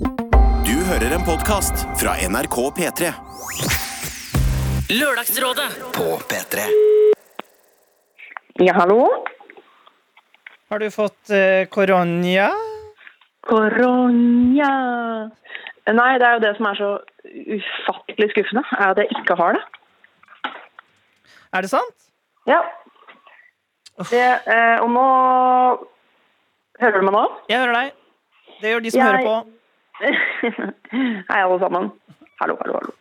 Du 0.00 0.74
hører 0.90 1.14
en 1.16 1.22
podkast 1.24 1.86
fra 1.96 2.12
NRK 2.28 2.56
P3. 2.76 3.08
Lørdagsrådet 4.92 5.68
På 5.96 6.18
P3 6.28 6.64
Ja, 8.66 8.74
hallo? 8.76 9.06
Har 10.68 10.82
du 10.82 10.90
fått 10.92 11.30
eh, 11.32 11.64
Koronia? 11.72 12.50
Korona 13.46 14.70
Nei, 15.86 16.12
det 16.20 16.28
er 16.28 16.36
jo 16.36 16.44
det 16.44 16.52
som 16.58 16.68
er 16.68 16.78
så 16.82 16.90
ufattelig 17.56 18.28
skuffende, 18.34 18.64
er 18.76 18.88
at 18.90 18.98
jeg 19.00 19.20
ikke 19.20 19.36
har 19.38 19.54
det. 19.56 19.60
Er 21.56 21.62
det 21.64 21.70
sant? 21.70 22.08
Ja. 22.50 22.58
Det, 24.10 24.24
eh, 24.50 24.76
og 24.82 24.90
nå 24.92 25.06
Hører 26.82 26.98
du 27.00 27.06
meg 27.06 27.14
nå? 27.16 27.22
Jeg 27.48 27.62
hører 27.62 27.78
deg. 27.78 27.94
Det 28.60 28.72
gjør 28.74 28.82
de 28.84 28.90
som 28.92 29.00
Jeg- 29.00 29.06
hører 29.08 29.24
på. 29.24 29.55
Hei, 31.30 31.40
alle 31.42 31.58
sammen. 31.58 31.90
Hallo, 32.40 32.56
hallo, 32.60 32.78
hallo. 32.80 32.92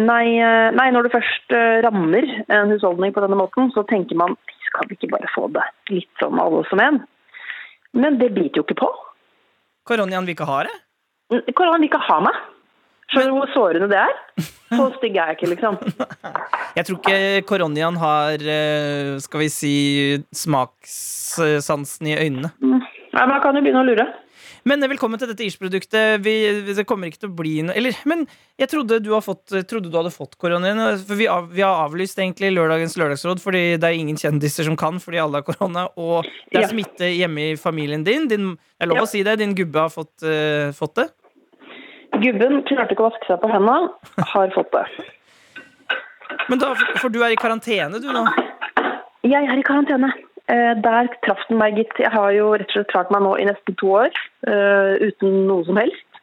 Nei, 0.00 0.36
eh, 0.40 0.70
nei, 0.76 0.88
når 0.92 1.06
det 1.06 1.14
først 1.14 1.52
eh, 1.56 1.80
rammer 1.84 2.24
en 2.52 2.72
husholdning 2.72 3.12
på 3.12 3.22
denne 3.24 3.38
måten, 3.38 3.70
så 3.74 3.84
tenker 3.88 4.16
man 4.16 4.36
skal 4.68 4.88
vi 4.88 4.96
ikke 4.98 5.12
bare 5.12 5.30
få 5.34 5.48
det 5.54 5.64
litt 5.92 6.22
sånn 6.22 6.40
alle 6.40 6.64
som 6.70 6.80
en? 6.82 7.02
Men 7.94 8.18
det 8.20 8.32
biter 8.34 8.60
jo 8.60 8.64
ikke 8.66 8.80
på. 8.80 8.88
Koronaen 9.88 10.26
vil 10.26 10.34
ikke 10.34 10.48
ha 10.48 10.64
det? 10.66 10.74
Koronaen 11.52 11.84
vil 11.84 11.90
ikke 11.92 12.02
ha 12.08 12.18
meg. 12.24 12.40
Skjønner 13.12 13.30
du 13.30 13.36
hvor 13.36 13.52
sårende 13.52 13.88
det 13.92 14.00
er? 14.00 14.14
Så 14.72 14.88
stygg 14.98 15.16
er 15.16 15.32
jeg 15.32 15.38
ikke, 15.38 15.52
liksom. 15.54 15.78
Jeg 16.74 16.88
tror 16.88 16.96
ikke 16.98 17.44
koronaen 17.46 17.96
har, 18.00 18.42
eh, 18.50 19.12
skal 19.22 19.44
vi 19.44 19.48
si, 19.52 19.74
smakssansen 20.34 22.08
i 22.10 22.16
øynene. 22.18 22.50
Nei, 22.64 22.80
men 23.22 23.34
jeg 23.36 23.42
kan 23.44 23.54
jo 23.54 23.62
begynne 23.62 23.84
å 23.84 23.86
lure. 23.86 24.06
Men 24.64 24.82
eh, 24.82 24.88
velkommen 24.88 25.20
til 25.20 25.28
dette 25.28 25.44
Ish-produktet. 25.44 26.22
Det 26.24 26.84
kommer 26.88 27.10
ikke 27.10 27.20
til 27.24 27.30
å 27.32 27.36
bli 27.36 27.54
noe 27.66 27.74
Eller, 27.76 27.96
men 28.08 28.24
jeg 28.60 28.70
trodde 28.72 29.00
du, 29.04 29.10
har 29.12 29.24
fått, 29.24 29.52
trodde 29.68 29.90
du 29.92 29.96
hadde 29.98 30.12
fått 30.14 30.38
koronaen. 30.40 30.80
For 31.04 31.18
vi, 31.20 31.26
av, 31.30 31.50
vi 31.52 31.64
har 31.64 31.82
avlyst 31.84 32.20
egentlig 32.22 32.52
lørdagens 32.56 32.96
lørdagsråd 33.00 33.42
fordi 33.44 33.64
det 33.76 33.90
er 33.90 33.98
ingen 33.98 34.16
kjendiser 34.20 34.68
som 34.68 34.78
kan 34.80 35.00
fordi 35.02 35.20
alle 35.20 35.42
har 35.42 35.46
korona. 35.46 35.88
Og 36.00 36.24
det 36.52 36.62
er 36.62 36.64
Ja. 36.64 36.70
smitte 36.72 37.10
hjemme 37.12 37.50
i 37.52 37.58
familien 37.60 38.04
din. 38.06 38.28
din 38.28 38.54
er 38.80 38.86
lov 38.88 39.02
Ja. 39.02 39.04
å 39.04 39.10
si 39.10 39.22
det. 39.22 39.38
Din 39.42 39.54
gubbe 39.54 39.84
har 39.84 39.92
fått, 39.92 40.14
uh, 40.24 40.72
fått 40.72 40.94
det. 40.96 41.08
Gubben 42.22 42.62
klarte 42.64 42.94
ikke 42.94 43.04
å 43.04 43.10
vaske 43.10 43.26
seg 43.26 43.40
på 43.42 43.50
hendene, 43.50 43.90
har 44.32 44.50
fått 44.54 44.70
det. 44.72 44.84
Men 46.48 46.58
da, 46.60 46.74
For 47.02 47.08
du 47.10 47.20
er 47.24 47.32
i 47.34 47.36
karantene, 47.36 48.00
du 48.00 48.06
nå. 48.12 48.24
Jeg 49.24 49.44
er 49.48 49.58
i 49.58 49.62
karantene. 49.66 50.12
Eh, 50.48 50.74
Der 50.84 51.08
traff 51.24 51.40
den 51.48 51.58
meg, 51.58 51.78
gitt. 51.78 51.94
Jeg 51.98 52.12
har 52.12 52.32
jo 52.36 52.50
rett 52.52 52.68
og 52.68 52.76
slett 52.76 52.92
klart 52.92 53.12
meg 53.14 53.22
nå 53.24 53.36
i 53.40 53.46
nesten 53.48 53.76
to 53.80 53.94
år 54.02 54.10
eh, 54.48 55.00
uten 55.08 55.46
noe 55.48 55.64
som 55.68 55.80
helst. 55.80 56.20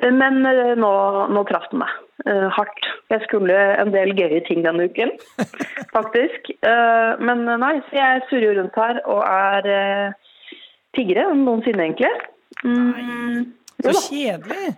Eh, 0.00 0.10
Men 0.10 0.40
nå, 0.80 0.92
nå 1.34 1.44
traff 1.50 1.68
den 1.72 1.84
meg 1.84 2.00
hardt. 2.24 2.86
Jeg 3.10 3.24
skulle 3.26 3.52
en 3.82 3.90
del 3.92 4.14
gøye 4.16 4.38
ting 4.46 4.62
denne 4.64 4.86
uken, 4.88 5.10
faktisk. 5.96 6.46
Men 6.62 7.42
nei, 7.60 7.72
så 7.90 7.98
jeg 7.98 8.22
surrer 8.30 8.54
rundt 8.56 8.78
her 8.78 9.00
og 9.02 9.20
er 9.26 10.14
tiggere 10.96 11.26
enn 11.32 11.42
noensinne, 11.44 11.90
egentlig. 11.90 12.12
Nei, 12.64 13.42
Så 13.82 14.06
kjedelig. 14.06 14.76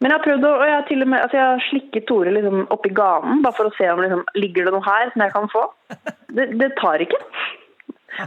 Men 0.00 0.12
jeg 0.12 0.18
har 0.18 0.24
prøvd 0.26 0.44
å, 0.46 0.52
og 0.60 0.64
jeg 0.68 0.74
har 0.76 0.88
til 0.90 1.02
og 1.02 1.08
med, 1.08 1.22
altså 1.24 1.38
jeg 1.38 1.46
har 1.50 1.62
slikket 1.66 2.04
Tore 2.08 2.32
liksom 2.32 2.64
oppi 2.74 2.90
ganen, 2.96 3.38
bare 3.44 3.56
for 3.56 3.68
å 3.68 3.74
se 3.78 3.86
om 3.88 4.02
liksom, 4.04 4.24
ligger 4.36 4.68
det 4.68 4.74
noe 4.74 4.84
her 4.84 5.12
som 5.12 5.24
jeg 5.24 5.34
kan 5.36 5.52
få. 5.52 5.66
Det, 6.36 6.50
det 6.60 6.66
tar 6.76 7.00
ikke. 7.00 7.16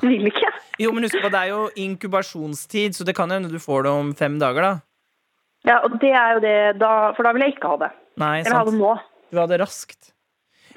Vil 0.03 0.29
ikke. 0.29 0.51
Jo, 0.79 0.91
men 0.95 1.05
husk 1.07 1.17
på, 1.21 1.31
det 1.33 1.39
er 1.41 1.51
jo 1.53 1.63
inkubasjonstid, 1.75 2.95
så 2.97 3.07
det 3.07 3.15
kan 3.17 3.31
hende 3.33 3.51
du 3.51 3.59
får 3.61 3.87
det 3.87 3.95
om 4.03 4.13
fem 4.17 4.37
dager, 4.41 4.65
da. 4.65 4.75
Ja, 5.67 5.81
og 5.83 5.97
det 5.99 6.13
er 6.15 6.37
jo 6.37 6.43
det, 6.43 6.57
da, 6.79 6.91
for 7.17 7.27
da 7.27 7.33
vil 7.35 7.43
jeg 7.43 7.57
ikke 7.57 7.73
ha 7.73 7.81
det. 7.81 7.91
Nei, 8.19 8.35
Jeg 8.39 8.47
vil 8.47 8.57
ha 8.59 8.65
det 8.69 8.77
nå. 8.77 8.93
Du 9.29 9.39
har 9.41 9.49
det 9.51 9.59
raskt. 9.61 10.13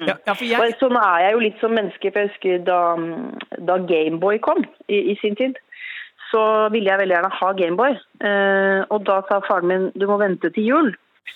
Ja, 0.01 0.15
ja, 0.25 0.33
for 0.33 0.43
jeg 0.47 0.75
sånn 0.79 0.97
er 0.97 1.27
jeg 1.27 1.35
jo 1.35 1.43
litt 1.43 1.59
som 1.61 1.75
menneske, 1.77 2.09
for 2.11 2.23
jeg 2.23 2.31
husker 2.33 2.63
da, 2.67 2.79
da 3.69 3.77
Gameboy 3.87 4.39
kom 4.43 4.63
i, 4.89 4.99
i 5.13 5.15
sin 5.21 5.37
tid, 5.39 5.59
så 6.31 6.41
ville 6.73 6.89
jeg 6.89 6.99
veldig 7.03 7.15
gjerne 7.15 7.31
ha 7.37 7.51
Gameboy. 7.59 7.97
Eh, 8.25 8.81
og 8.89 9.05
da 9.07 9.19
sa 9.29 9.39
faren 9.45 9.69
min 9.69 9.89
du 9.93 10.07
må 10.09 10.17
vente 10.21 10.49
til 10.55 10.69
jul. 10.71 10.93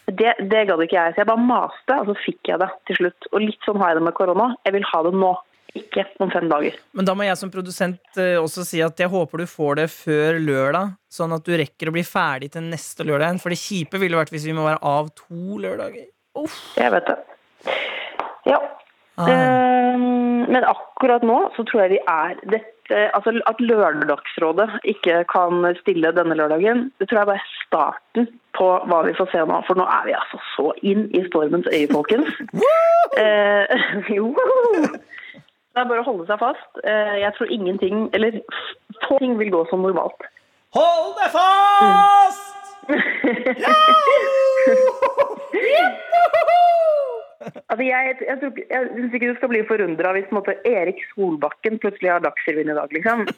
Det, 0.07 0.33
det 0.51 0.65
gadd 0.69 0.81
ikke 0.83 0.97
jeg, 0.97 1.13
så 1.13 1.21
jeg 1.21 1.29
bare 1.29 1.45
maste, 1.47 1.99
og 2.01 2.09
så 2.09 2.15
fikk 2.25 2.49
jeg 2.51 2.61
det 2.63 2.69
til 2.89 2.99
slutt. 3.01 3.29
Og 3.31 3.43
litt 3.43 3.67
sånn 3.67 3.79
har 3.81 3.93
jeg 3.93 3.99
det 3.99 4.07
med 4.07 4.17
korona. 4.17 4.49
Jeg 4.65 4.75
vil 4.77 4.87
ha 4.89 5.03
det 5.05 5.13
nå, 5.15 5.31
ikke 5.77 6.05
om 6.23 6.31
fem 6.33 6.47
dager. 6.51 6.77
Men 6.97 7.07
da 7.07 7.15
må 7.17 7.27
jeg 7.27 7.39
som 7.39 7.51
produsent 7.53 8.19
eh, 8.21 8.35
også 8.39 8.65
si 8.67 8.81
at 8.85 8.99
jeg 8.99 9.11
håper 9.11 9.43
du 9.43 9.47
får 9.49 9.81
det 9.81 9.87
før 9.93 10.39
lørdag, 10.43 10.95
sånn 11.11 11.35
at 11.37 11.45
du 11.47 11.55
rekker 11.57 11.91
å 11.91 11.95
bli 11.95 12.05
ferdig 12.07 12.51
til 12.55 12.67
neste 12.67 13.07
lørdag. 13.07 13.41
For 13.43 13.53
det 13.53 13.61
kjipe 13.61 14.01
ville 14.01 14.19
vært 14.19 14.33
hvis 14.35 14.47
vi 14.49 14.55
må 14.57 14.67
være 14.67 14.81
av 14.85 15.11
to 15.17 15.61
lørdager. 15.63 16.09
Uff. 16.37 16.57
Jeg 16.77 16.93
vet 16.93 17.09
det. 17.09 17.17
Ja. 18.47 18.61
Ah. 19.17 19.29
Eh, 19.31 19.99
men 20.47 20.63
akkurat 20.63 21.23
nå 21.25 21.37
så 21.55 21.65
tror 21.67 21.85
jeg 21.85 21.97
vi 21.97 22.01
er 22.07 22.35
dette, 22.53 22.73
altså 23.17 23.33
At 23.49 23.59
Lørdagsrådet 23.59 24.69
ikke 24.87 25.25
kan 25.27 25.65
stille 25.81 26.13
denne 26.15 26.37
lørdagen, 26.39 26.85
det 26.99 27.09
tror 27.09 27.19
jeg 27.19 27.29
bare 27.29 27.41
er 27.41 27.49
starten 27.65 28.29
på 28.55 28.67
hva 28.87 29.01
vi 29.03 29.15
får 29.17 29.27
se 29.33 29.43
nå. 29.43 29.57
For 29.67 29.79
nå 29.79 29.87
er 29.91 30.05
vi 30.07 30.15
altså 30.15 30.39
så 30.53 30.69
inn 30.87 31.09
i 31.11 31.25
stormens 31.27 31.67
øye, 31.73 31.89
folkens. 31.91 32.31
Eh, 33.17 33.85
jo. 34.17 34.33
Det 35.77 35.83
er 35.83 35.89
bare 35.91 36.01
å 36.01 36.05
holde 36.07 36.23
seg 36.25 36.39
fast. 36.41 36.79
Eh, 36.89 37.15
jeg 37.21 37.29
tror 37.37 37.51
ingenting, 37.53 38.07
eller 38.17 38.39
få 39.05 39.19
ting 39.21 39.35
vil 39.37 39.51
gå 39.53 39.59
som 39.69 39.83
normalt. 39.85 40.25
Hold 40.73 41.13
deg 41.19 41.29
fast! 41.37 42.55
Altså 45.57 45.76
jeg, 47.87 48.17
jeg, 48.27 48.37
tror, 48.41 48.59
jeg 48.71 48.89
syns 48.93 49.15
ikke 49.17 49.29
du 49.31 49.35
skal 49.39 49.51
bli 49.51 49.61
forundra 49.69 50.11
hvis 50.15 50.29
måte, 50.35 50.55
Erik 50.67 50.99
Solbakken 51.13 51.79
plutselig 51.83 52.11
har 52.13 52.23
Dagsrevyen 52.25 52.71
i 52.73 52.77
dag, 52.77 52.93
liksom. 52.95 53.25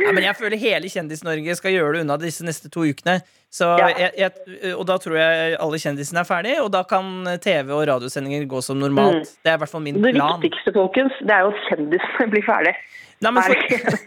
Ja, 0.00 0.12
men 0.16 0.22
jeg 0.24 0.32
føler 0.38 0.56
hele 0.56 0.88
Kjendis-Norge 0.88 1.54
skal 1.58 1.74
gjøre 1.74 1.98
det 1.98 2.04
unna 2.06 2.14
disse 2.20 2.44
neste 2.46 2.70
to 2.72 2.86
ukene. 2.88 3.18
Så 3.52 3.66
Ja. 3.80 4.08
jeg, 4.16 4.30
og 4.76 4.86
da 4.88 4.96
tror 5.00 5.16
jeg 5.18 5.56
alle 5.60 5.80
kjendisene 5.82 6.22
er 6.22 6.28
ferdige, 6.28 6.62
og 6.64 6.70
da 6.72 6.82
kan 6.88 7.04
TV- 7.44 7.74
og 7.76 7.82
radiosendinger 7.90 8.46
gå 8.48 8.62
som 8.64 8.80
normalt. 8.80 9.34
Det 9.44 9.52
er 9.52 9.58
i 9.58 9.62
hvert 9.62 9.72
fall 9.74 9.84
min 9.84 10.00
Det 10.00 10.14
viktigste, 10.14 10.72
folkens, 10.76 11.12
det 11.20 11.34
er 11.36 11.44
jo 11.44 11.52
at 11.52 11.60
kjendisene 11.68 12.28
blir 12.32 12.46
ferdig. 12.48 12.74
Nei, 13.24 13.32
men 13.34 13.42
for, 13.42 13.54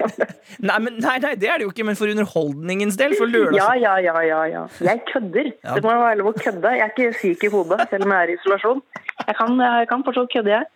nei, 0.69 0.77
men, 0.85 0.97
nei, 1.03 1.15
nei, 1.19 1.31
det 1.39 1.49
er 1.51 1.59
det 1.59 1.65
jo 1.65 1.71
ikke, 1.73 1.83
men 1.89 1.97
for 1.99 2.07
underholdningens 2.13 2.95
del. 2.99 3.15
For 3.19 3.27
lørdags... 3.27 3.57
Ja, 3.59 3.73
ja, 3.75 3.95
ja, 4.05 4.21
ja, 4.23 4.41
ja. 4.47 4.61
Jeg 4.87 5.01
kødder. 5.11 5.49
Ja. 5.65 5.75
Det 5.75 5.83
må 5.83 5.91
jo 5.97 6.03
være 6.05 6.19
lov 6.21 6.31
å 6.31 6.35
kødde. 6.37 6.71
Jeg 6.77 6.85
er 6.85 6.93
ikke 6.93 7.09
syk 7.19 7.43
i 7.47 7.51
hodet, 7.51 7.79
selv 7.91 8.07
om 8.07 8.13
jeg 8.15 8.27
er 8.29 8.31
i 8.31 8.37
isolasjon. 8.39 8.81
Jeg 9.27 9.37
kan, 9.41 9.59
jeg 9.67 9.89
kan 9.91 10.05
fortsatt 10.07 10.31
kødde, 10.37 10.57
jeg. 10.57 10.69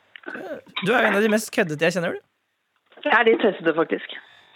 Du 0.84 0.92
er 0.92 0.96
jo 0.98 1.12
en 1.14 1.20
av 1.22 1.24
de 1.24 1.32
mest 1.32 1.52
køddete 1.56 1.88
jeg 1.88 1.96
kjenner. 1.96 2.18
du 2.18 3.08
Jeg 3.08 3.16
er 3.22 3.28
litt 3.30 3.44
tøysete, 3.46 3.76
faktisk. 3.78 4.16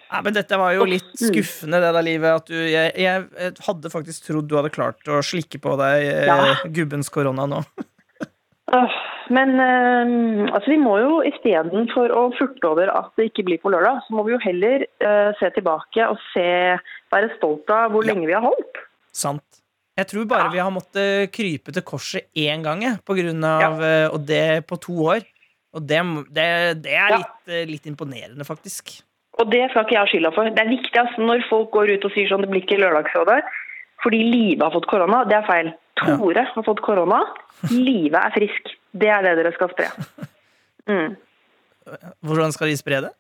Nei, 0.10 0.22
men 0.26 0.34
Dette 0.34 0.58
var 0.58 0.74
jo 0.74 0.88
litt 0.90 1.12
skuffende, 1.22 1.80
det 1.84 1.92
da, 1.94 2.02
Livet. 2.02 2.40
At 2.42 2.48
du, 2.50 2.56
jeg, 2.58 2.92
jeg, 2.98 3.26
jeg 3.38 3.54
hadde 3.68 3.92
faktisk 3.94 4.26
trodd 4.26 4.48
du 4.50 4.56
hadde 4.58 4.72
klart 4.74 5.06
å 5.14 5.20
slikke 5.24 5.62
på 5.62 5.76
deg 5.80 6.08
eh, 6.10 6.26
Ja. 6.26 6.56
gubbens 6.74 7.12
korona 7.14 7.46
nå. 7.48 7.62
Men 9.34 9.56
eh, 9.62 10.50
altså, 10.54 10.72
vi 10.72 10.80
må 10.82 10.98
jo 11.02 11.20
istedenfor 11.26 12.14
å 12.14 12.26
furte 12.38 12.70
over 12.70 12.92
at 12.94 13.10
det 13.18 13.30
ikke 13.30 13.46
blir 13.48 13.62
på 13.62 13.72
lørdag, 13.74 14.04
så 14.06 14.18
må 14.18 14.26
vi 14.28 14.36
jo 14.36 14.42
heller 14.44 14.86
eh, 14.86 15.32
se 15.40 15.50
tilbake 15.56 16.06
og 16.10 16.20
se, 16.32 16.46
være 17.14 17.32
stolt 17.38 17.70
av 17.74 17.94
hvor 17.94 18.06
Ja. 18.06 18.14
lenge 18.14 18.30
vi 18.30 18.38
har 18.38 18.46
holdt. 18.46 18.82
Sant. 19.14 19.46
Jeg 20.00 20.08
tror 20.08 20.30
bare 20.30 20.52
vi 20.54 20.62
har 20.62 20.72
måttet 20.72 21.34
krype 21.36 21.74
til 21.76 21.84
korset 21.84 22.30
én 22.38 22.64
gang, 22.64 22.86
på 23.04 23.18
grunn 23.18 23.44
av, 23.44 23.82
ja. 23.84 24.08
og 24.14 24.24
det 24.24 24.64
på 24.70 24.78
to 24.80 24.96
år. 25.12 25.26
Og 25.76 25.86
det, 25.86 26.00
det, 26.34 26.50
det 26.86 26.96
er 26.98 27.18
litt, 27.18 27.40
eh, 27.52 27.66
litt 27.70 27.90
imponerende, 27.90 28.46
faktisk. 28.48 28.96
Og 29.40 29.50
det 29.52 29.68
skal 29.70 29.86
ikke 29.86 29.96
jeg 29.96 30.02
ha 30.02 30.12
skylda 30.12 30.32
for. 30.36 30.50
Det 30.56 30.64
er 30.64 30.72
viktig 30.72 31.00
altså, 31.00 31.24
når 31.24 31.46
folk 31.50 31.70
går 31.76 31.94
ut 31.96 32.08
og 32.08 32.16
sier 32.16 32.32
sånn 32.32 32.44
det 32.44 32.50
blir 32.52 32.66
ikke 32.66 32.80
Lørdagsrådet 32.82 33.42
fordi 34.00 34.20
livet 34.24 34.64
har 34.64 34.72
fått 34.72 34.88
korona. 34.88 35.26
Det 35.28 35.36
er 35.36 35.48
feil. 35.48 35.70
Tore 36.00 36.46
har 36.54 36.66
fått 36.66 36.84
korona. 36.86 37.22
Live 37.72 38.20
er 38.20 38.36
frisk. 38.36 38.76
Det 38.92 39.10
er 39.12 39.26
det 39.26 39.38
dere 39.40 39.54
skal 39.56 39.72
spre. 39.74 39.90
Mm. 40.90 41.18
Hvordan 42.26 42.54
skal 42.56 42.72
de 42.72 42.78
spre 42.80 43.02
det? 43.06 43.12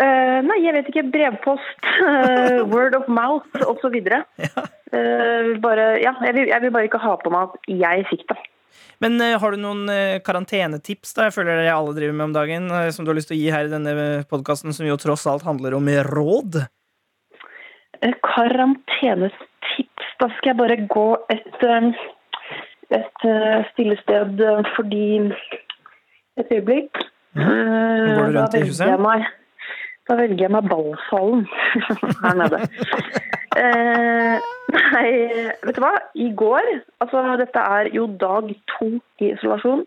Uh, 0.00 0.38
nei, 0.46 0.62
jeg 0.64 0.72
vet 0.78 0.88
ikke. 0.88 1.08
Brevpost, 1.12 1.88
uh, 2.00 2.62
word 2.72 2.96
of 2.96 3.08
mouth 3.10 3.66
osv. 3.66 3.98
Ja. 4.00 4.64
Uh, 4.90 5.58
bare, 5.62 5.92
ja, 6.00 6.14
jeg, 6.24 6.34
vil, 6.38 6.48
jeg 6.48 6.64
vil 6.64 6.72
bare 6.72 6.88
ikke 6.88 7.02
ha 7.02 7.12
på 7.20 7.32
meg 7.32 7.50
at 7.50 7.68
jeg 7.82 8.06
fikk 8.08 8.24
det. 8.32 8.38
Men 9.04 9.20
uh, 9.20 9.36
har 9.42 9.52
du 9.52 9.60
noen 9.60 9.84
karantenetips 10.24 11.12
da? 11.16 11.28
Jeg 11.28 11.36
føler 11.36 11.60
det 11.60 11.74
alle 11.74 11.92
driver 11.98 12.16
med 12.16 12.30
om 12.30 12.36
dagen, 12.36 12.70
som 12.96 13.04
du 13.04 13.12
har 13.12 13.20
lyst 13.20 13.28
til 13.32 13.36
å 13.36 13.42
gi 13.42 13.52
her 13.52 13.68
i 13.68 13.72
denne 13.72 13.94
podkasten, 14.30 14.72
som 14.76 14.88
jo 14.88 14.96
tross 15.00 15.26
alt 15.28 15.44
handler 15.44 15.76
om 15.76 15.90
råd? 16.08 16.62
Karantenetips. 18.24 19.36
Da 20.20 20.28
skal 20.36 20.50
jeg 20.52 20.56
bare 20.60 20.76
gå 20.92 21.06
et, 21.32 21.62
eh, 21.64 21.90
et 22.98 23.24
eh, 23.28 23.64
stille 23.72 23.96
sted 24.02 24.40
eh, 24.40 24.62
fordi 24.76 25.04
Et 26.40 26.52
øyeblikk. 26.56 26.96
Eh, 27.36 28.16
Går 28.16 28.32
du 28.32 28.38
rundt 28.38 28.54
i 28.54 28.60
huset? 28.66 29.00
meg- 29.00 29.26
Da 30.08 30.16
velger 30.16 30.40
jeg 30.46 30.50
meg 30.50 30.68
ballsalen 30.70 31.46
her 32.24 32.34
nede. 32.34 32.60
Eh, 33.56 34.38
nei, 34.72 35.10
Vet 35.64 35.76
du 35.76 35.80
hva? 35.82 35.90
I 36.14 36.28
går 36.36 36.66
Altså, 37.02 37.22
dette 37.40 37.58
er 37.60 37.90
jo 37.94 38.06
dag 38.20 38.48
to 38.72 38.88
i 39.20 39.32
isolasjon. 39.34 39.84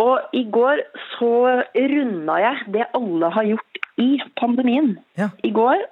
Og 0.00 0.20
i 0.32 0.44
går 0.50 0.80
så 1.16 1.30
runda 1.76 2.36
jeg 2.40 2.56
det 2.72 2.86
alle 2.96 3.30
har 3.30 3.44
gjort 3.44 3.80
i 3.98 4.20
pandemien. 4.40 4.94
Ja. 5.18 5.28
I 5.44 5.50
går 5.52 5.82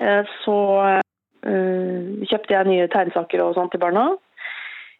eh, 0.00 0.24
så 0.44 0.56
kjøpte 1.40 2.52
jeg 2.52 2.68
nye 2.68 2.88
tegnesaker 2.92 3.40
og 3.44 3.54
sånt 3.56 3.72
til 3.72 3.80
barna. 3.80 4.10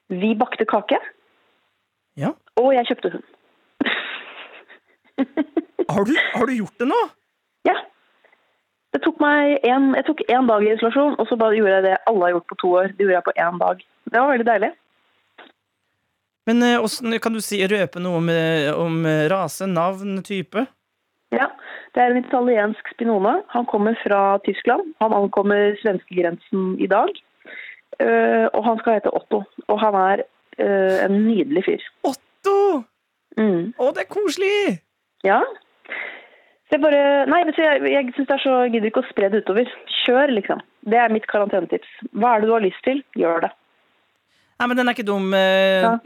Vi 0.09 0.33
bakte 0.39 0.65
kake. 0.69 0.99
Ja. 2.19 2.33
Og 2.61 2.73
jeg 2.75 2.89
kjøpte 2.91 3.13
hund. 3.15 3.27
Har 5.91 6.05
du, 6.07 6.13
har 6.15 6.47
du 6.47 6.53
gjort 6.55 6.79
det 6.79 6.87
nå? 6.87 6.99
Ja. 7.67 7.75
Det 8.95 9.01
tok 9.05 9.19
meg 9.23 9.65
en, 9.67 9.93
jeg 9.99 10.07
tok 10.07 10.23
én 10.31 10.47
dag 10.47 10.63
i 10.63 10.73
isolasjon, 10.75 11.17
og 11.19 11.27
så 11.27 11.39
bare 11.39 11.57
gjorde 11.59 11.77
jeg 11.77 11.87
det 11.89 11.97
alle 12.11 12.27
har 12.27 12.35
gjort 12.37 12.49
på 12.51 12.59
to 12.63 12.71
år. 12.79 12.93
Det 12.95 13.05
gjorde 13.05 13.17
jeg 13.17 13.27
på 13.27 13.35
én 13.43 13.59
dag. 13.59 13.83
Det 14.11 14.19
var 14.19 14.31
veldig 14.31 14.47
deilig. 14.49 14.71
Men 16.51 16.63
eh, 16.67 17.19
Kan 17.23 17.37
du 17.37 17.41
si, 17.45 17.61
røpe 17.67 18.03
noe 18.03 18.19
om, 18.19 18.31
eh, 18.33 18.71
om 18.75 19.01
eh, 19.07 19.27
rase, 19.31 19.67
navn, 19.71 20.23
type? 20.27 20.67
Ja, 21.33 21.47
Det 21.95 22.03
er 22.03 22.11
en 22.15 22.25
italiensk 22.25 22.89
spinone. 22.95 23.37
Han 23.55 23.67
kommer 23.67 23.95
fra 24.03 24.39
Tyskland. 24.47 24.95
Han 25.01 25.13
ankommer 25.15 25.77
svenskegrensen 25.83 26.77
i 26.83 26.87
dag. 26.91 27.11
Eh, 28.01 28.47
og 28.55 28.65
han 28.65 28.79
skal 28.81 28.99
hete 28.99 29.13
Otto. 29.15 29.43
Og 29.69 29.81
han 29.83 29.95
er 29.99 30.23
eh, 30.59 31.05
en 31.05 31.17
nydelig 31.29 31.65
fyr. 31.67 31.87
Otto! 32.07 32.85
Mm. 33.39 33.73
Å, 33.79 33.91
det 33.95 34.05
er 34.07 34.11
koselig! 34.11 34.79
Ja. 35.27 35.41
Så 36.71 36.77
jeg 36.79 36.83
bare 36.83 37.27
Nei, 37.31 37.41
jeg, 37.59 37.81
jeg 37.91 38.13
syns 38.17 38.29
det 38.31 38.37
er 38.37 38.43
så 38.45 38.57
gidder 38.71 38.91
ikke 38.91 39.03
å 39.05 39.09
spre 39.11 39.31
det 39.33 39.43
utover. 39.45 39.71
Kjør, 40.05 40.35
liksom. 40.39 40.63
Det 40.91 40.99
er 40.99 41.13
mitt 41.15 41.27
karantenetips. 41.31 41.91
Hva 42.15 42.37
er 42.37 42.43
det 42.45 42.51
du 42.51 42.55
har 42.57 42.65
lyst 42.67 42.83
til? 42.87 43.03
Gjør 43.19 43.47
det. 43.47 43.51
Nei, 44.61 44.67
men 44.69 44.77
Den 44.77 44.89
er 44.91 44.97
ikke 44.99 45.07
dum. 45.09 45.31
eh, 45.35 45.83
Ja. 45.87 45.99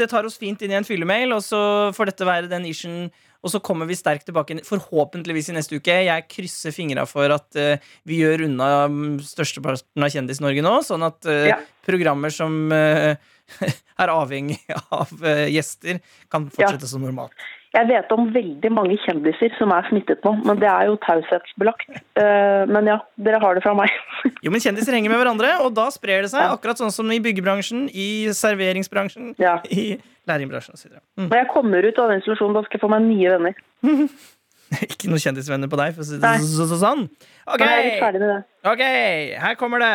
det 0.00 0.08
tar 0.10 0.24
oss 0.26 0.38
fint 0.38 0.60
inn 0.62 0.72
i 0.72 0.78
en 0.80 0.84
fyllemail, 0.86 1.32
og 1.32 1.40
så 1.46 1.60
får 1.94 2.10
dette 2.12 2.26
være 2.28 2.48
den 2.50 2.64
ischen. 2.66 3.10
Og 3.40 3.52
så 3.52 3.60
kommer 3.64 3.88
vi 3.88 3.96
sterkt 3.96 4.26
tilbake 4.28 4.58
forhåpentligvis 4.66 5.50
i 5.50 5.56
neste 5.56 5.78
uke. 5.80 5.94
Jeg 6.06 6.26
krysser 6.28 6.74
fingra 6.76 7.06
for 7.08 7.32
at 7.32 7.56
uh, 7.56 7.92
vi 8.08 8.20
gjør 8.20 8.46
unna 8.50 8.70
mm, 8.92 9.14
størsteparten 9.24 10.04
av 10.04 10.12
Kjendis-Norge 10.12 10.64
nå, 10.66 10.74
sånn 10.86 11.06
at 11.08 11.28
uh, 11.28 11.46
Ja. 11.50 11.60
programmer 11.86 12.34
som 12.34 12.66
uh, 12.74 13.14
er 14.02 14.12
avhengig 14.12 14.60
av 14.92 15.14
gjester, 15.50 16.02
kan 16.30 16.50
fortsette 16.52 16.90
som 16.90 17.02
normalt. 17.06 17.34
Jeg 17.70 17.86
vet 17.86 18.10
om 18.10 18.24
veldig 18.34 18.70
mange 18.74 18.96
kjendiser 19.04 19.52
som 19.54 19.70
er 19.70 19.86
smittet 19.86 20.24
nå, 20.26 20.32
men 20.42 20.58
det 20.58 20.66
er 20.66 20.88
jo 20.88 20.96
taushetsbelagt. 21.04 21.84
Eh, 22.18 22.64
men 22.66 22.88
ja, 22.90 22.96
dere 23.22 23.38
har 23.42 23.54
det 23.54 23.62
fra 23.62 23.76
meg. 23.78 23.92
Jo, 24.44 24.50
men 24.50 24.62
Kjendiser 24.62 24.96
henger 24.96 25.12
med 25.12 25.20
hverandre, 25.20 25.52
og 25.62 25.70
da 25.76 25.86
sprer 25.94 26.24
det 26.24 26.32
seg. 26.32 26.42
Ja. 26.48 26.56
Akkurat 26.56 26.80
sånn 26.80 26.90
som 26.94 27.10
i 27.14 27.20
byggebransjen, 27.22 27.86
i 27.94 28.26
serveringsbransjen, 28.34 29.34
Ja. 29.38 29.58
i 29.70 29.94
læringbransjen 30.26 30.74
osv. 30.74 30.96
Mm. 31.14 31.28
Når 31.30 31.38
jeg 31.42 31.50
kommer 31.54 31.86
ut 31.86 32.02
av 32.02 32.10
den 32.10 32.22
isolasjonen, 32.24 32.58
da 32.58 32.64
skal 32.66 32.78
jeg 32.80 32.82
få 32.82 32.90
meg 32.90 33.06
nye 33.06 33.34
venner. 33.36 33.62
Ikke 34.90 35.10
noen 35.10 35.22
kjendisvenner 35.22 35.70
på 35.70 35.78
deg, 35.78 35.94
for 35.94 36.02
å 36.02 36.08
si 36.10 36.18
det 36.18 36.80
sånn. 36.82 37.06
Ok, 37.50 38.82
her 38.82 39.54
kommer 39.58 39.82
det. 39.82 39.94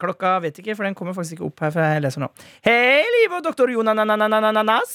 Klokka 0.00 0.36
vet 0.44 0.58
ikke, 0.60 0.76
for 0.76 0.86
den 0.88 0.96
kommer 0.98 1.16
faktisk 1.16 1.38
ikke 1.38 1.48
opp 1.48 1.64
her. 1.64 1.74
For 1.74 1.84
jeg 1.84 2.04
leser 2.04 2.24
nå 2.24 2.30
Hei, 2.66 3.02
Live 3.18 3.40
og 3.40 3.44
doktor 3.46 3.72
Jonananananas. 3.72 4.94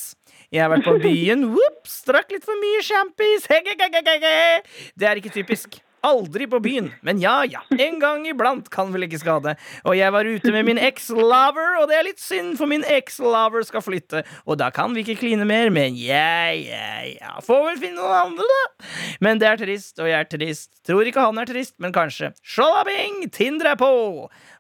Jeg 0.52 0.64
har 0.66 0.72
vært 0.74 0.88
på 0.88 0.96
byen. 1.04 1.46
Ops, 1.68 2.00
drakk 2.08 2.32
litt 2.34 2.48
for 2.48 2.58
mye 2.62 2.82
sjampis. 2.86 3.46
Det 3.50 5.08
er 5.10 5.22
ikke 5.22 5.34
typisk. 5.36 5.82
Aldri 6.06 6.46
på 6.48 6.62
byen, 6.64 6.92
men 7.04 7.20
ja 7.20 7.42
ja. 7.44 7.60
En 7.76 7.98
gang 8.00 8.24
iblant 8.30 8.70
kan 8.72 8.94
vel 8.94 9.04
ikke 9.08 9.20
skade. 9.20 9.56
Og 9.84 9.98
jeg 9.98 10.14
var 10.16 10.28
ute 10.28 10.54
med 10.56 10.68
min 10.70 10.80
eks-lover, 10.80 11.76
og 11.82 11.90
det 11.92 11.98
er 11.98 12.06
litt 12.08 12.22
synd, 12.24 12.54
for 12.60 12.72
min 12.72 12.86
eks-lover 12.88 13.66
skal 13.68 13.84
flytte. 13.84 14.24
Og 14.48 14.60
da 14.62 14.70
kan 14.76 14.96
vi 14.96 15.04
ikke 15.04 15.20
kline 15.20 15.48
mer, 15.50 15.72
men 15.76 15.98
ja, 16.00 16.54
ja, 16.56 17.02
ja. 17.10 17.36
Får 17.44 17.66
vel 17.68 17.82
finne 17.84 18.00
noen 18.00 18.32
andre, 18.32 18.48
da. 18.48 18.88
Men 19.26 19.42
det 19.44 19.50
er 19.52 19.60
trist, 19.60 19.98
og 20.00 20.08
jeg 20.08 20.18
er 20.20 20.32
trist. 20.32 20.72
Tror 20.88 21.08
ikke 21.10 21.28
han 21.28 21.44
er 21.44 21.52
trist, 21.52 21.76
men 21.84 21.96
kanskje. 21.96 22.32
Sjalabing! 22.48 23.26
Tinder 23.36 23.74
er 23.74 23.80
på! 23.80 23.92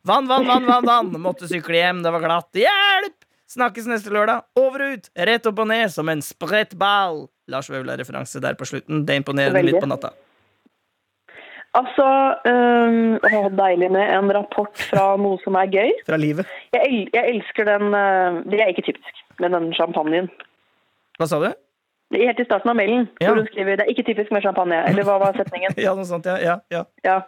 Vann, 0.03 0.27
vann, 0.27 0.47
vann, 0.47 0.67
vann, 0.67 0.87
vann. 0.87 1.15
Måtte 1.23 1.47
sykle 1.49 1.79
hjem, 1.79 2.03
det 2.03 2.13
var 2.15 2.27
glatt. 2.27 2.51
Hjelp! 2.59 3.15
Snakkes 3.49 3.87
neste 3.89 4.11
lørdag. 4.13 4.43
Over 4.59 4.83
og 4.85 4.97
ut, 4.99 5.07
rett 5.25 5.47
opp 5.49 5.63
og 5.63 5.71
ned 5.71 5.89
som 5.89 6.09
en 6.11 6.21
spredt 6.21 6.75
ball. 6.77 7.23
Lars 7.49 7.71
Vaular-referanse 7.71 8.43
der 8.43 8.59
på 8.59 8.67
slutten. 8.69 9.07
Det 9.07 9.23
imponerer 9.23 9.65
litt 9.65 9.79
på 9.81 9.89
natta. 9.89 10.13
Altså, 11.77 12.05
øhm, 12.49 13.19
å, 13.21 13.41
deilig 13.53 13.91
med 13.93 14.09
en 14.09 14.31
rapport 14.33 14.73
fra 14.89 15.13
noe 15.21 15.37
som 15.43 15.57
er 15.59 15.69
gøy. 15.69 15.91
Fra 16.07 16.17
livet. 16.17 16.49
Jeg, 16.73 16.81
el 16.81 17.01
jeg 17.13 17.35
elsker 17.35 17.67
den 17.69 17.93
øh, 17.93 18.39
Det 18.49 18.61
er 18.61 18.71
ikke 18.73 18.87
typisk, 18.89 19.19
men 19.39 19.53
den 19.53 19.73
champagnen. 19.77 20.29
Hva 21.19 21.27
sa 21.29 21.41
du? 21.43 21.51
Helt 22.15 22.39
i 22.41 22.45
starten 22.47 22.71
av 22.71 22.77
mailen, 22.79 23.05
Ja. 23.21 23.27
hvor 23.29 23.37
hun 23.37 23.47
skriver 23.51 23.75
'det 23.75 23.85
er 23.85 23.91
ikke 23.93 24.07
typisk 24.07 24.31
med 24.31 24.41
champagne'. 24.41 24.89
Eller 24.89 25.03
hva 25.03 25.19
var 25.21 25.33
setningen? 25.37 25.77
Ja, 25.85 25.93
noe 25.93 26.05
sånt, 26.09 26.25
ja. 26.25 26.37
ja, 26.41 26.57
ja. 26.71 26.83
Ja. 27.05 27.21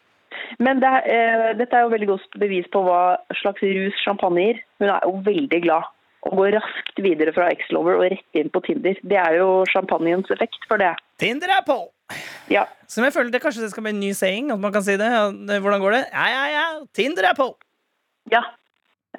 Men 0.59 0.79
det, 0.81 0.89
eh, 1.05 1.53
dette 1.57 1.75
er 1.75 1.85
jo 1.85 1.93
veldig 1.93 2.07
godt 2.07 2.39
bevis 2.39 2.65
på 2.73 2.81
hva 2.81 3.17
slags 3.41 3.61
rus 3.61 3.93
champagne 4.03 4.41
gir. 4.41 4.61
Hun 4.79 4.89
er 4.89 4.99
jo 5.05 5.21
veldig 5.27 5.61
glad 5.61 5.83
og 6.21 6.37
går 6.37 6.53
raskt 6.57 7.01
videre 7.01 7.33
fra 7.33 7.49
X-Lover 7.49 7.97
og 7.97 8.11
rett 8.13 8.37
inn 8.37 8.49
på 8.53 8.61
Tinder. 8.65 8.97
Det 9.03 9.17
er 9.17 9.37
jo 9.39 9.63
champagnens 9.71 10.29
effekt 10.33 10.65
for 10.69 10.77
det. 10.77 10.93
Tinder 11.21 11.49
er 11.49 11.63
på! 11.65 11.77
Ja. 12.49 12.65
Som 12.87 13.05
jeg 13.05 13.13
føler 13.13 13.31
det 13.31 13.41
kanskje 13.43 13.63
det 13.63 13.71
skal 13.71 13.83
bli 13.85 13.93
en 13.93 13.99
ny 14.01 14.11
saying. 14.17 14.51
At 14.51 14.59
man 14.59 14.73
kan 14.73 14.83
si 14.83 14.97
det. 14.99 15.07
Ja, 15.07 15.29
Hvordan 15.59 15.79
går 15.83 15.91
det? 15.97 16.03
Ja, 16.11 16.25
ja, 16.31 16.43
ja. 16.55 16.65
Tinder 16.97 17.29
er 17.29 17.37
på! 17.37 17.51
Ja. 18.31 18.41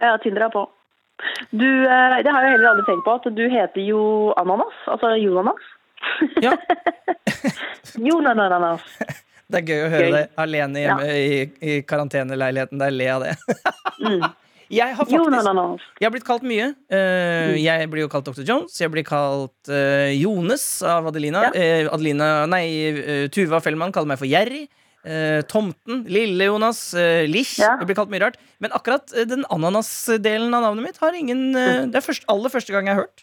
ja 0.00 0.16
Tinder 0.22 0.48
er 0.48 0.52
på. 0.54 0.66
Du, 1.54 1.66
eh, 1.66 2.16
det 2.24 2.32
har 2.34 2.42
jeg 2.44 2.56
heller 2.56 2.72
aldri 2.72 2.84
tenkt 2.88 3.04
på, 3.06 3.14
at 3.14 3.28
du 3.36 3.42
heter 3.52 3.84
jo 3.86 4.02
Ananas. 4.40 4.74
Altså 4.90 5.14
Jonanas. 5.22 5.62
Ja. 6.42 6.56
Jonananas. 8.08 8.82
Det 9.52 9.60
er 9.60 9.66
gøy 9.68 9.82
å 9.84 9.90
høre 9.92 10.06
Gøy. 10.08 10.14
det 10.16 10.22
alene 10.40 10.82
hjemme 10.82 11.08
i, 11.12 11.40
i 11.60 11.74
karanteneleiligheten 11.86 12.80
der 12.80 12.94
le 12.94 13.10
av 13.18 13.26
det. 13.28 13.36
Mm. 14.02 14.22
Jeg 14.72 14.94
har 14.96 15.04
faktisk. 15.04 15.20
Jeg 16.00 16.06
har 16.06 16.12
blitt 16.14 16.24
kalt 16.26 16.44
mye. 16.48 16.70
Eh, 16.88 17.56
Jeg 17.60 17.88
blir 17.92 18.02
jo 18.06 18.10
kalt 18.12 18.24
Dr. 18.28 18.44
Jones. 18.48 18.72
Jeg 18.80 18.88
blir 18.92 19.04
kalt 19.04 19.68
eh, 19.68 20.12
Jones 20.16 20.64
av 20.86 21.06
Adelina. 21.10 21.40
Ja. 21.50 21.52
Eh, 21.52 21.88
Adelina 21.92 22.46
nei, 22.48 22.64
Tuva 23.34 23.60
Fellmann 23.64 23.92
kaller 23.92 24.08
meg 24.14 24.18
for 24.22 24.30
Jerry. 24.30 24.64
Tomten. 25.50 26.04
Lille-Jonas. 26.06 26.92
Uh, 26.94 27.26
Lich. 27.26 27.56
Ja. 27.58 27.74
Jeg 27.80 27.86
blir 27.90 27.98
kalt 27.98 28.10
mye 28.12 28.22
rart. 28.22 28.36
Men 28.62 28.70
akkurat 28.76 29.10
den 29.26 29.42
ananas-delen 29.50 30.54
av 30.54 30.62
navnet 30.68 30.84
mitt 30.86 30.98
har 31.02 31.12
ingen 31.18 31.50
eh, 31.58 31.82
Det 31.90 31.98
er 31.98 32.06
først, 32.06 32.24
aller 32.30 32.50
første 32.54 32.72
gang 32.72 32.86
jeg 32.86 32.94
har 32.96 33.02
hørt. 33.04 33.18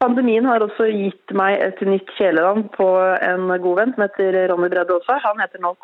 Pandemien 0.00 0.44
har 0.48 0.60
også 0.64 0.84
gitt 0.92 1.32
meg 1.36 1.60
et 1.64 1.78
nytt 1.88 2.10
kjælenavn 2.18 2.66
på 2.74 2.86
en 3.24 3.42
god 3.64 3.76
venn 3.80 3.92
som 3.94 4.02
heter 4.04 4.28
Ronny 4.50 4.68
Bredde 4.72 4.92
også. 4.96 5.12
Han 5.24 5.40
heter 5.40 5.58
nå 5.64 5.70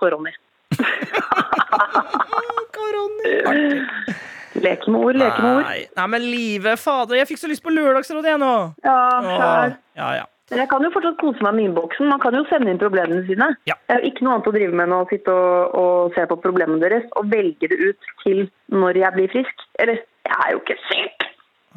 Koroni. 2.77 3.33
Karoni. 3.47 3.81
Leke 4.63 4.91
med 4.93 5.01
ord, 5.01 5.17
leke 5.17 5.41
med 5.41 5.55
ord. 5.57 5.65
Nei, 5.65 5.79
nei, 5.97 6.07
men 6.13 6.25
livet, 6.29 6.77
fader. 6.79 7.17
Jeg 7.17 7.29
fikk 7.31 7.39
så 7.41 7.49
lyst 7.49 7.63
på 7.65 7.73
Lørdagsrådet, 7.73 8.35
jeg 8.35 8.41
nå. 8.43 8.51
Ja, 8.85 8.97
Åh, 9.23 9.73
ja, 9.97 10.09
ja. 10.19 10.27
Men 10.53 10.61
jeg 10.61 10.69
kan 10.69 10.85
jo 10.85 10.91
fortsatt 10.93 11.17
kose 11.23 11.41
meg 11.47 11.55
med 11.57 11.65
innboksen. 11.71 12.11
Man 12.13 12.21
kan 12.21 12.37
jo 12.37 12.43
sende 12.51 12.69
inn 12.69 12.81
problemene 12.83 13.23
sine. 13.25 13.47
Ja. 13.71 13.79
Jeg 13.89 13.95
har 13.97 14.05
ikke 14.05 14.27
noe 14.27 14.35
annet 14.35 14.51
å 14.51 14.53
drive 14.53 14.77
med 14.77 14.85
enn 14.85 14.93
å 14.99 15.07
sitte 15.09 15.33
og, 15.33 15.73
og 15.81 16.13
se 16.19 16.27
på 16.29 16.37
problemene 16.45 16.83
deres 16.83 17.07
og 17.17 17.31
velge 17.33 17.71
det 17.73 17.79
ut 17.81 18.11
til 18.27 18.43
når 18.77 19.01
jeg 19.01 19.17
blir 19.17 19.33
frisk. 19.33 19.65
Eller, 19.81 20.03
jeg 20.29 20.37
er 20.45 20.53
jo 20.53 20.61
ikke 20.61 20.77
syk. 20.91 21.27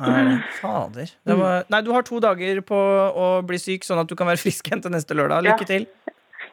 Nei, 0.04 0.36
fader. 0.60 1.16
Det 1.32 1.40
var, 1.40 1.64
nei, 1.72 1.82
du 1.88 1.94
har 1.96 2.04
to 2.12 2.20
dager 2.28 2.60
på 2.68 2.82
å 3.24 3.30
bli 3.48 3.62
syk, 3.64 3.88
sånn 3.88 4.04
at 4.04 4.12
du 4.12 4.18
kan 4.20 4.28
være 4.28 4.44
frisk 4.44 4.68
igjen 4.68 4.84
til 4.84 4.92
neste 4.92 5.16
lørdag. 5.16 5.48
Lykke 5.48 5.64
Ja. 5.64 5.72
til. 5.72 5.88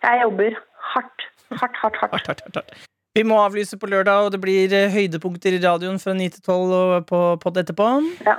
Jeg 0.06 0.22
jobber. 0.22 0.62
Hardt, 0.94 1.26
hardt, 1.58 1.82
hardt. 1.82 1.98
Hardt, 2.06 2.14
hardt, 2.30 2.46
hardt, 2.46 2.62
hardt. 2.62 2.78
Vi 3.12 3.24
må 3.28 3.36
avlyse 3.42 3.76
på 3.76 3.88
lørdag, 3.92 4.24
og 4.24 4.32
det 4.32 4.40
blir 4.40 4.72
eh, 4.72 4.88
høydepunkter 4.92 5.52
i 5.52 5.60
radioen 5.60 5.98
fra 6.00 6.14
9 6.16 6.30
til 6.32 6.42
12 6.46 6.72
og 6.78 6.92
på, 7.10 7.20
pod 7.42 7.58
etterpå. 7.60 7.88
Ja. 8.24 8.38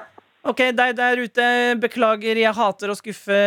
Ok, 0.49 0.59
deg 0.75 0.95
der 0.97 1.19
ute, 1.21 1.43
beklager, 1.79 2.35
jeg 2.41 2.51
hater 2.57 2.91
å 2.91 2.95
skuffe. 2.97 3.37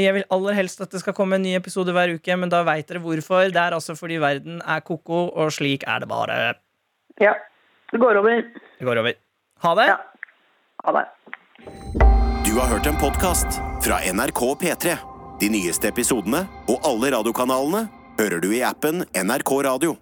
Jeg 0.00 0.14
vil 0.16 0.24
aller 0.32 0.56
helst 0.58 0.80
at 0.82 0.90
det 0.90 1.02
skal 1.04 1.14
komme 1.14 1.36
en 1.38 1.44
ny 1.44 1.52
episode 1.54 1.92
hver 1.94 2.14
uke, 2.16 2.38
men 2.40 2.50
da 2.50 2.64
veit 2.66 2.88
dere 2.88 3.02
hvorfor. 3.04 3.52
Det 3.52 3.60
er 3.60 3.76
altså 3.76 3.94
fordi 3.98 4.16
verden 4.22 4.62
er 4.64 4.80
ko-ko, 4.82 5.28
og 5.28 5.52
slik 5.54 5.84
er 5.86 6.02
det 6.02 6.08
bare. 6.10 6.38
ja. 7.22 7.36
Det 7.92 8.00
går 8.00 8.16
over. 8.22 8.38
Det 8.80 8.86
går 8.88 8.98
over. 9.02 9.16
Ha 9.60 9.70
det. 9.76 9.84
Ja. 9.90 9.96
Ha 10.86 10.92
det. 10.96 11.02
Du 12.48 12.54
har 12.56 12.70
hørt 12.70 12.86
en 12.88 12.96
podkast 12.96 13.58
fra 13.84 13.98
NRK 14.08 14.40
P3. 14.62 14.94
De 15.42 15.50
nyeste 15.52 15.90
episodene 15.92 16.46
og 16.72 16.88
alle 16.88 17.12
radiokanalene 17.12 17.82
hører 18.16 18.40
du 18.40 18.48
i 18.56 18.62
appen 18.64 19.04
NRK 19.12 19.52
Radio. 19.68 19.92